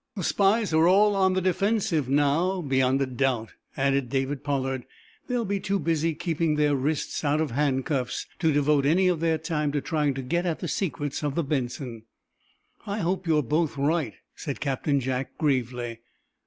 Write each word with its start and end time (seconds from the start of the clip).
"The 0.15 0.23
spies 0.23 0.73
are 0.73 0.87
all 0.87 1.15
on 1.15 1.33
the 1.33 1.41
defensive, 1.43 2.09
now, 2.09 2.59
beyond 2.63 2.99
a 3.03 3.05
doubt," 3.05 3.51
added 3.77 4.09
David 4.09 4.43
Pollard. 4.43 4.87
"They'll 5.27 5.45
be 5.45 5.59
too 5.59 5.77
busy 5.77 6.15
keeping 6.15 6.55
their 6.55 6.75
wrists 6.75 7.23
out 7.23 7.39
of 7.39 7.51
handcuffs 7.51 8.25
to 8.39 8.51
devote 8.51 8.87
any 8.87 9.07
of 9.07 9.19
their 9.19 9.37
time 9.37 9.71
to 9.73 9.79
trying 9.79 10.15
to 10.15 10.23
get 10.23 10.47
at 10.47 10.57
the 10.57 10.67
secrets 10.67 11.21
of 11.23 11.35
the 11.35 11.43
'Benson.'" 11.43 12.01
"I 12.87 12.97
hope 12.97 13.27
you're 13.27 13.43
both 13.43 13.77
right," 13.77 14.15
said 14.35 14.59
Captain 14.59 14.99
Jack, 14.99 15.37
gravely. 15.37 15.99